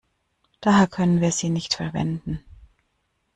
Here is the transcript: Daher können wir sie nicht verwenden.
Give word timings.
Daher 0.61 0.87
können 0.87 1.21
wir 1.21 1.31
sie 1.31 1.49
nicht 1.49 1.75
verwenden. 1.75 2.43